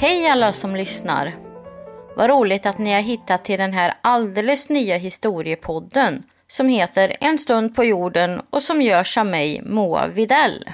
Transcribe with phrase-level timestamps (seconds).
[0.00, 1.36] Hej alla som lyssnar!
[2.16, 7.38] Vad roligt att ni har hittat till den här alldeles nya historiepodden som heter En
[7.38, 10.70] stund på jorden och som görs av mig, Moa Videll.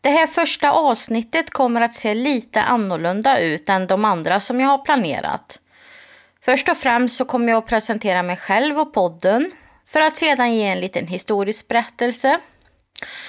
[0.00, 4.68] Det här första avsnittet kommer att se lite annorlunda ut än de andra som jag
[4.68, 5.60] har planerat.
[6.44, 9.50] Först och främst så kommer jag att presentera mig själv och podden
[9.86, 12.38] för att sedan ge en liten historisk berättelse.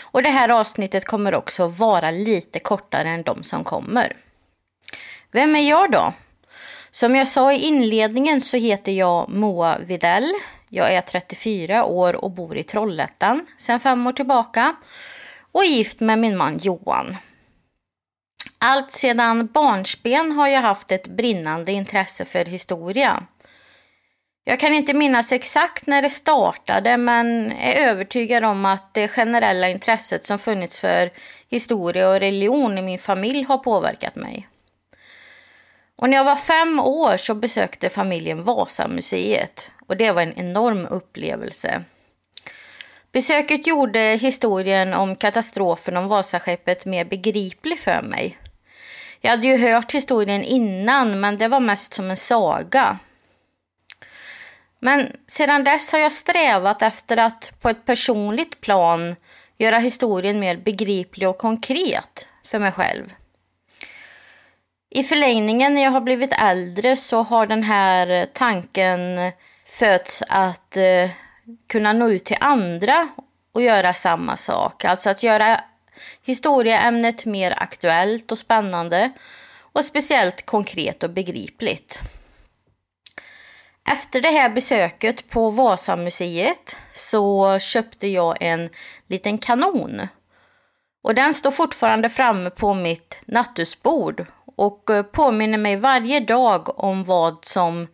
[0.01, 4.15] Och det här avsnittet kommer också vara lite kortare än de som kommer.
[5.31, 6.13] Vem är jag då?
[6.91, 10.31] Som jag sa i inledningen så heter jag Moa Videll.
[10.69, 14.75] Jag är 34 år och bor i Trollhättan sedan fem år tillbaka
[15.51, 17.17] och är gift med min man Johan.
[18.57, 23.23] Allt sedan barnsben har jag haft ett brinnande intresse för historia.
[24.43, 29.69] Jag kan inte minnas exakt när det startade men är övertygad om att det generella
[29.69, 31.11] intresset som funnits för
[31.49, 34.47] historia och religion i min familj har påverkat mig.
[36.01, 40.85] Och när jag var fem år så besökte familjen Vasamuseet och det var en enorm
[40.85, 41.83] upplevelse.
[43.11, 48.37] Besöket gjorde historien om katastrofen om Vasaskeppet mer begriplig för mig.
[49.21, 52.99] Jag hade ju hört historien innan men det var mest som en saga.
[54.81, 59.15] Men sedan dess har jag strävat efter att på ett personligt plan
[59.57, 63.13] göra historien mer begriplig och konkret för mig själv.
[64.89, 69.31] I förlängningen när jag har blivit äldre så har den här tanken
[69.65, 71.09] fötts att eh,
[71.67, 73.07] kunna nå ut till andra
[73.53, 74.85] och göra samma sak.
[74.85, 75.61] Alltså att göra
[76.25, 79.11] historieämnet mer aktuellt och spännande
[79.73, 81.99] och speciellt konkret och begripligt.
[83.91, 88.69] Efter det här besöket på Vasamuseet så köpte jag en
[89.07, 90.07] liten kanon.
[91.03, 94.25] Och den står fortfarande framme på mitt nattduksbord
[94.59, 97.87] och eh, påminner mig varje dag om vad som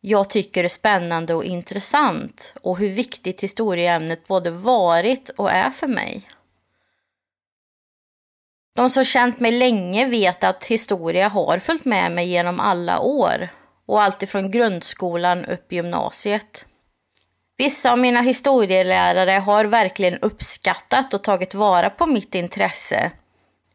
[0.00, 5.86] jag tycker är spännande och intressant och hur viktigt historieämnet både varit och är för
[5.86, 6.28] mig.
[8.76, 13.48] De som känt mig länge vet att historia har följt med mig genom alla år
[13.86, 16.66] och alltifrån grundskolan upp i gymnasiet.
[17.56, 23.10] Vissa av mina historielärare har verkligen uppskattat och tagit vara på mitt intresse,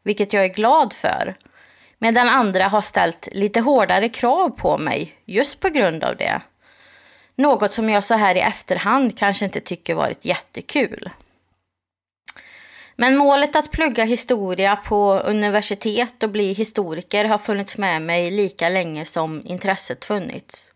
[0.04, 1.36] vilket jag är glad för.
[2.04, 6.42] Medan andra har ställt lite hårdare krav på mig just på grund av det.
[7.36, 11.10] Något som jag så här i efterhand kanske inte tycker varit jättekul.
[12.96, 18.70] Men målet att plugga historia på universitet och bli historiker har funnits med mig lika
[18.70, 20.72] länge som intresset funnits.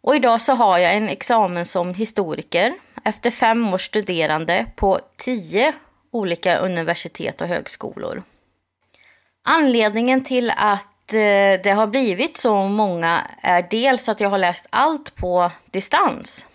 [0.00, 5.72] Och idag så har jag en examen som historiker efter fem års studerande på tio
[6.10, 8.22] olika universitet och högskolor.
[9.44, 14.66] Anledningen till att eh, det har blivit så många är dels att jag har läst
[14.70, 16.46] allt på distans.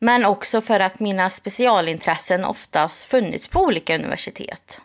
[0.00, 4.80] Men också för att mina specialintressen oftast funnits på olika universitet.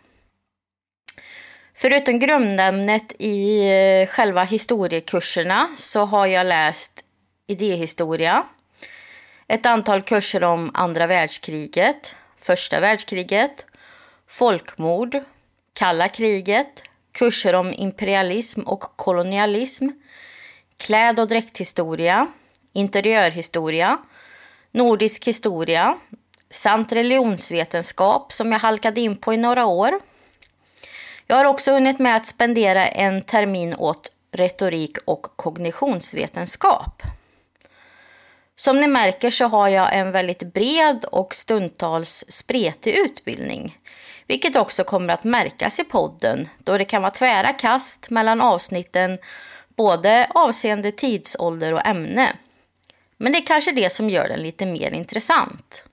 [1.74, 7.04] Förutom grundämnet i eh, själva historiekurserna så har jag läst
[7.46, 8.42] idéhistoria,
[9.48, 13.66] ett antal kurser om andra världskriget, första världskriget,
[14.26, 15.24] folkmord,
[15.74, 19.88] kalla kriget, kurser om imperialism och kolonialism,
[20.78, 22.26] kläd och dräkthistoria,
[22.72, 23.98] interiörhistoria,
[24.70, 25.98] nordisk historia
[26.50, 30.00] samt religionsvetenskap som jag halkade in på i några år.
[31.26, 37.02] Jag har också hunnit med att spendera en termin åt retorik och kognitionsvetenskap.
[38.56, 43.78] Som ni märker så har jag en väldigt bred och stundtals spretig utbildning.
[44.26, 49.18] Vilket också kommer att märkas i podden då det kan vara tvära kast mellan avsnitten
[49.76, 52.36] både avseende tidsålder och ämne.
[53.16, 55.84] Men det är kanske det som gör den lite mer intressant.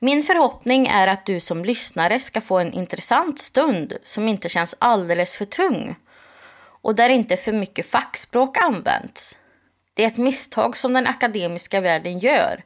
[0.00, 4.76] Min förhoppning är att du som lyssnare ska få en intressant stund som inte känns
[4.78, 5.96] alldeles för tung
[6.82, 9.38] och där inte för mycket fackspråk används.
[9.94, 12.64] Det är ett misstag som den akademiska världen gör,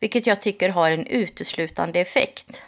[0.00, 2.64] vilket jag tycker har en uteslutande effekt.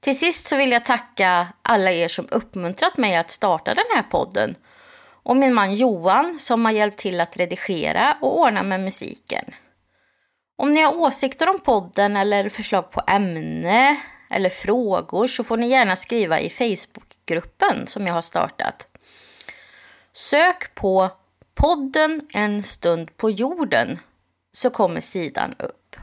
[0.00, 4.02] Till sist så vill jag tacka alla er som uppmuntrat mig att starta den här
[4.02, 4.54] podden
[5.22, 9.44] och min man Johan som har hjälpt till att redigera och ordna med musiken.
[10.56, 13.96] Om ni har åsikter om podden eller förslag på ämne
[14.30, 18.86] eller frågor så får ni gärna skriva i Facebookgruppen som jag har startat.
[20.12, 21.10] Sök på
[21.60, 23.98] podden En stund på jorden
[24.52, 25.96] så kommer sidan upp.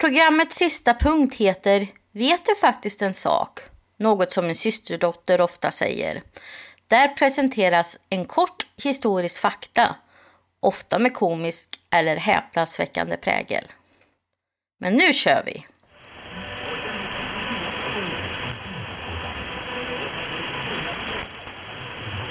[0.00, 3.60] Programmets sista punkt heter Vet du faktiskt en sak?
[3.98, 6.22] något som min systerdotter ofta säger.
[6.86, 9.96] Där presenteras en kort historisk fakta,
[10.60, 13.64] ofta med komisk eller häpnadsväckande prägel.
[14.80, 15.66] Men nu kör vi!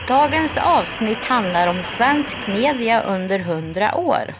[0.07, 4.35] Dagens avsnitt handlar om svensk media under hundra år.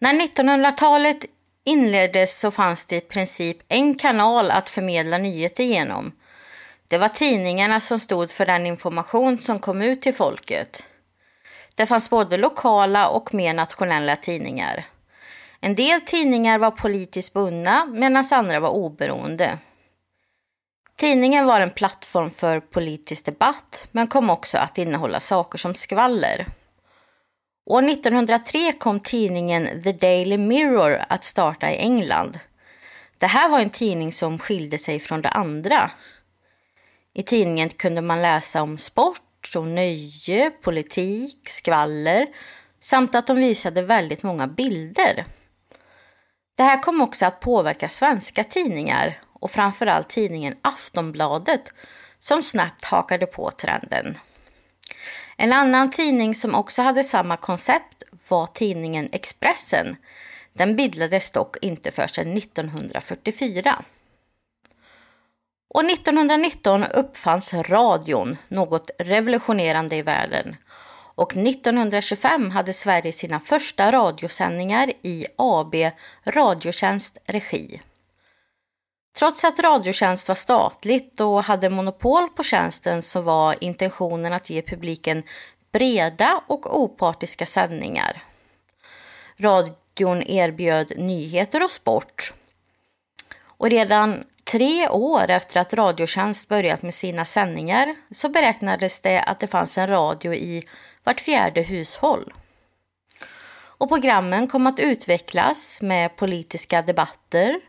[0.00, 1.24] När 1900-talet
[1.64, 6.12] inleddes så fanns det i princip en kanal att förmedla nyheter genom.
[6.88, 10.88] Det var tidningarna som stod för den information som kom ut till folket.
[11.74, 14.84] Det fanns både lokala och mer nationella tidningar.
[15.60, 19.58] En del tidningar var politiskt bundna medan andra var oberoende.
[20.96, 26.46] Tidningen var en plattform för politisk debatt men kom också att innehålla saker som skvaller.
[27.66, 32.38] År 1903 kom tidningen The Daily Mirror att starta i England.
[33.18, 35.90] Det här var en tidning som skilde sig från de andra.
[37.14, 39.20] I tidningen kunde man läsa om sport
[39.56, 42.26] och nöje, politik, skvaller
[42.80, 45.24] samt att de visade väldigt många bilder.
[46.56, 51.72] Det här kom också att påverka svenska tidningar och framförallt tidningen Aftonbladet
[52.18, 54.18] som snabbt hakade på trenden.
[55.36, 59.96] En annan tidning som också hade samma koncept var tidningen Expressen.
[60.52, 63.84] Den bildades dock inte förrän 1944.
[65.68, 70.56] Och 1919 uppfanns radion, något revolutionerande i världen.
[71.14, 75.74] Och 1925 hade Sverige sina första radiosändningar i AB
[76.24, 77.80] Radiotjänst regi.
[79.18, 84.62] Trots att Radiotjänst var statligt och hade monopol på tjänsten så var intentionen att ge
[84.62, 85.22] publiken
[85.72, 88.22] breda och opartiska sändningar.
[89.36, 92.32] Radion erbjöd nyheter och sport.
[93.46, 99.40] Och redan tre år efter att Radiotjänst börjat med sina sändningar så beräknades det att
[99.40, 100.62] det fanns en radio i
[101.04, 102.32] vart fjärde hushåll.
[103.78, 107.60] Och programmen kom att utvecklas med politiska debatter,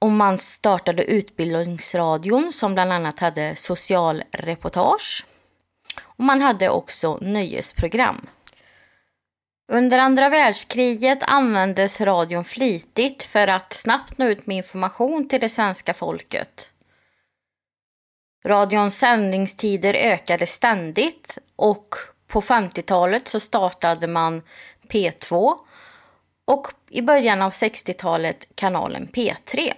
[0.00, 5.26] och man startade Utbildningsradion som bland annat hade socialreportage.
[6.02, 8.26] Och man hade också nöjesprogram.
[9.72, 15.48] Under andra världskriget användes radion flitigt för att snabbt nå ut med information till det
[15.48, 16.72] svenska folket.
[18.46, 21.94] Radions sändningstider ökade ständigt och
[22.26, 24.42] på 50-talet så startade man
[24.88, 25.54] P2
[26.44, 29.72] och i början av 60-talet kanalen P3.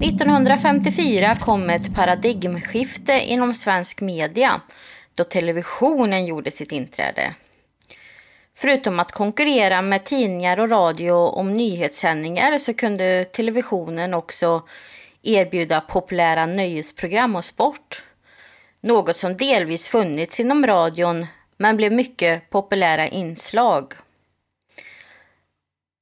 [0.00, 4.60] –1954 kom ett paradigmskifte inom svensk media
[5.14, 7.34] då televisionen gjorde sitt inträde.
[8.54, 14.62] Förutom att konkurrera med tidningar och radio om nyhetssändningar så kunde televisionen också
[15.22, 18.04] erbjuda populära nöjesprogram och sport.
[18.86, 23.92] Något som delvis funnits inom radion men blev mycket populära inslag.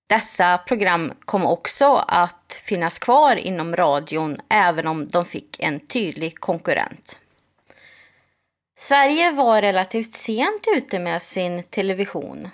[0.09, 6.39] Dessa program kom också att finnas kvar inom radion även om de fick en tydlig
[6.39, 7.19] konkurrent.
[8.79, 12.49] Sverige var relativt sent ute med sin television.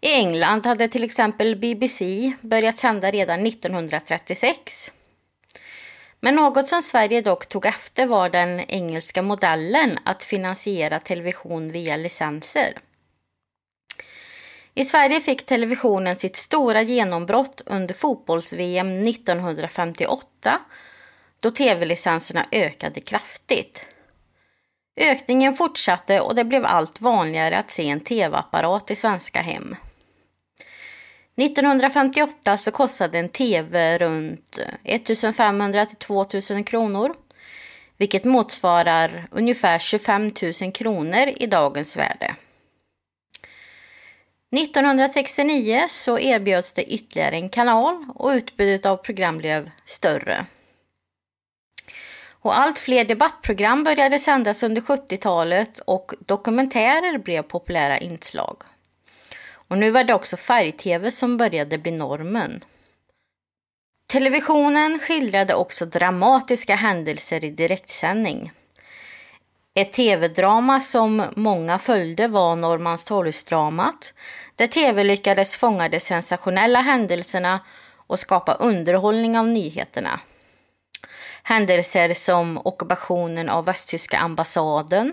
[0.00, 4.92] I England hade till exempel BBC börjat sända redan 1936.
[6.24, 11.96] Men något som Sverige dock tog efter var den engelska modellen att finansiera television via
[11.96, 12.78] licenser.
[14.74, 20.60] I Sverige fick televisionen sitt stora genombrott under fotbolls-VM 1958
[21.40, 23.86] då tv-licenserna ökade kraftigt.
[24.96, 29.76] Ökningen fortsatte och det blev allt vanligare att se en tv-apparat i svenska hem.
[31.36, 37.14] 1958 så kostade en tv runt 1500 till 2000 kronor,
[37.96, 40.30] vilket motsvarar ungefär 25
[40.62, 42.34] 000 kronor i dagens värde.
[44.56, 50.46] 1969 så erbjöds det ytterligare en kanal och utbudet av program blev större.
[52.42, 58.56] Och allt fler debattprogram började sändas under 70-talet och dokumentärer blev populära inslag.
[59.72, 62.64] Och nu var det också färg-tv som började bli normen.
[64.06, 68.52] Televisionen skildrade också dramatiska händelser i direktsändning.
[69.74, 74.14] Ett tv-drama som många följde var Norrmalmstorgsdramat
[74.56, 77.60] där tv lyckades fånga de sensationella händelserna
[78.06, 80.20] och skapa underhållning av nyheterna.
[81.42, 85.12] Händelser som ockupationen av västtyska ambassaden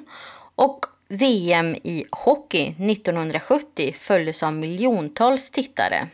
[0.55, 6.07] och VM i hockey 1970 följdes av miljontals tittare.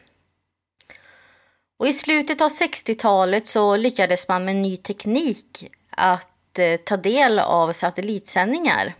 [1.77, 7.39] Och I slutet av 60-talet så lyckades man med ny teknik att eh, ta del
[7.39, 8.93] av satellitsändningar.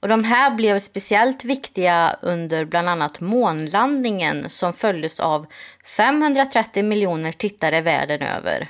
[0.00, 5.46] Och de här blev speciellt viktiga under bland annat månlandningen som följdes av
[5.96, 8.68] 530 miljoner tittare världen över.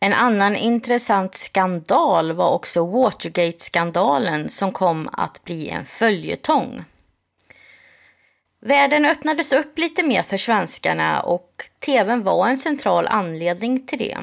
[0.00, 6.84] En annan intressant skandal var också Watergate-skandalen som kom att bli en följetong.
[8.60, 11.50] Världen öppnades upp lite mer för svenskarna och
[11.84, 14.18] tvn var en central anledning till det.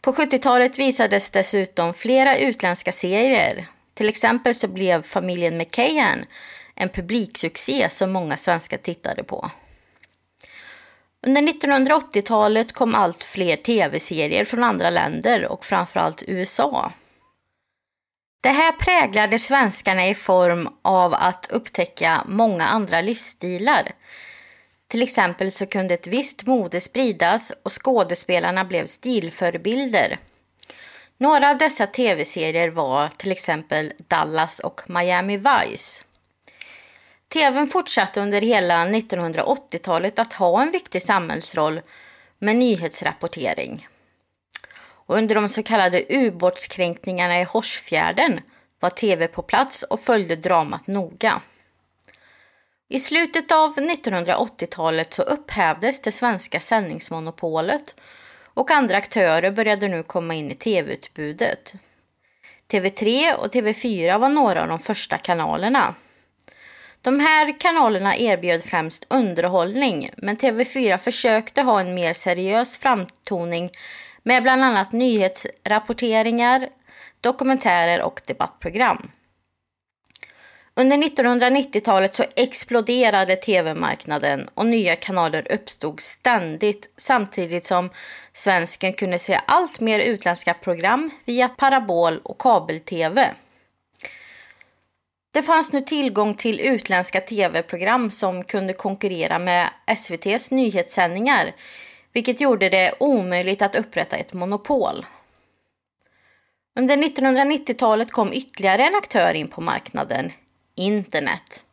[0.00, 3.66] På 70-talet visades dessutom flera utländska serier.
[3.94, 6.24] Till exempel så blev familjen McKayan
[6.74, 9.50] en publiksuccé som många svenskar tittade på.
[11.26, 16.92] Under 1980-talet kom allt fler tv-serier från andra länder och framförallt USA.
[18.42, 23.92] Det här präglade svenskarna i form av att upptäcka många andra livsstilar.
[24.88, 30.18] Till exempel så kunde ett visst mode spridas och skådespelarna blev stilförebilder.
[31.18, 36.04] Några av dessa tv-serier var till exempel Dallas och Miami Vice.
[37.28, 41.80] TVn fortsatte under hela 1980-talet att ha en viktig samhällsroll
[42.38, 43.88] med nyhetsrapportering.
[45.06, 48.40] Och under de så kallade ubåtskränkningarna i Horsfjärden
[48.80, 51.40] var tv på plats och följde dramat noga.
[52.88, 58.00] I slutet av 1980-talet så upphävdes det svenska sändningsmonopolet
[58.54, 61.74] och andra aktörer började nu komma in i tv-utbudet.
[62.68, 65.94] TV3 och TV4 var några av de första kanalerna.
[67.04, 73.70] De här kanalerna erbjöd främst underhållning men TV4 försökte ha en mer seriös framtoning
[74.22, 76.68] med bland annat nyhetsrapporteringar,
[77.20, 79.10] dokumentärer och debattprogram.
[80.76, 87.90] Under 1990-talet så exploderade tv-marknaden och nya kanaler uppstod ständigt samtidigt som
[88.32, 93.34] svensken kunde se allt mer utländska program via parabol och kabel-tv.
[95.34, 101.52] Det fanns nu tillgång till utländska tv-program som kunde konkurrera med SVTs nyhetssändningar
[102.12, 105.06] vilket gjorde det omöjligt att upprätta ett monopol.
[106.78, 110.32] Under 1990-talet kom ytterligare en aktör in på marknaden,
[110.74, 111.64] internet.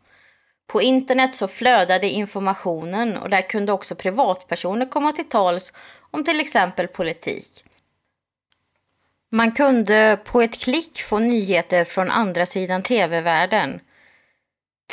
[0.67, 5.73] På internet så flödade informationen och där kunde också privatpersoner komma till tals
[6.11, 7.63] om till exempel politik.
[9.33, 13.79] Man kunde på ett klick få nyheter från andra sidan tv-världen.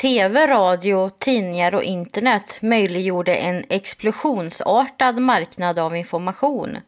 [0.00, 6.78] Tv, radio, tidningar och internet möjliggjorde en explosionsartad marknad av information.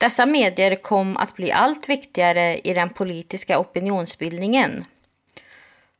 [0.00, 4.84] Dessa medier kom att bli allt viktigare i den politiska opinionsbildningen.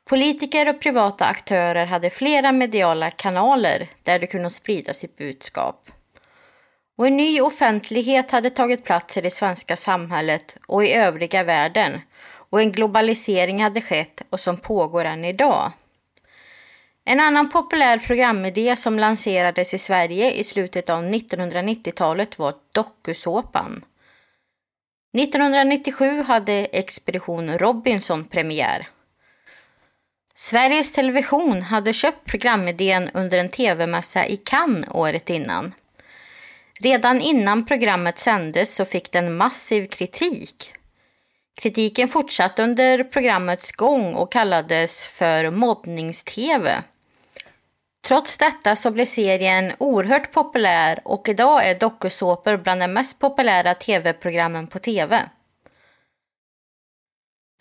[0.04, 5.88] Politiker och privata aktörer hade flera mediala kanaler där de kunde sprida sitt budskap.
[7.02, 12.00] Och en ny offentlighet hade tagit plats i det svenska samhället och i övriga världen
[12.50, 15.72] och en globalisering hade skett och som pågår än idag.
[17.04, 23.84] En annan populär programidé som lanserades i Sverige i slutet av 1990-talet var dokusåpan.
[25.18, 28.88] 1997 hade Expedition Robinson premiär.
[30.34, 35.74] Sveriges Television hade köpt programidén under en tv-mässa i Cannes året innan.
[36.82, 40.74] Redan innan programmet sändes så fick den massiv kritik.
[41.60, 46.82] Kritiken fortsatte under programmets gång och kallades för mobbnings-tv.
[48.04, 53.74] Trots detta så blev serien oerhört populär och idag är dokusåpor bland de mest populära
[53.74, 55.22] tv-programmen på tv.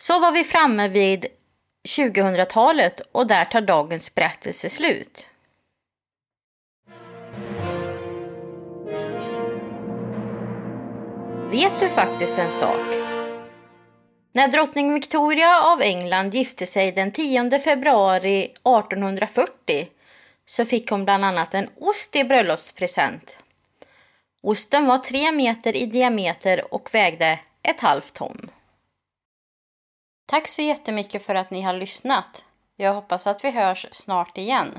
[0.01, 1.25] Så var vi framme vid
[1.87, 5.27] 2000-talet och där tar dagens berättelse slut.
[11.51, 12.79] Vet du faktiskt en sak?
[14.33, 19.87] När drottning Victoria av England gifte sig den 10 februari 1840
[20.45, 23.37] så fick hon bland annat en ost i bröllopspresent.
[24.43, 28.41] Osten var tre meter i diameter och vägde ett halvt ton.
[30.25, 32.45] Tack så jättemycket för att ni har lyssnat.
[32.75, 34.77] Jag hoppas att vi hörs snart igen.